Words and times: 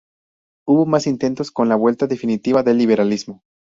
Hubo 0.65 0.87
más 0.87 1.05
intentos 1.05 1.51
con 1.51 1.69
la 1.69 1.75
vuelta 1.75 2.07
definitiva 2.07 2.63
del 2.63 2.79
liberalismo. 2.79 3.43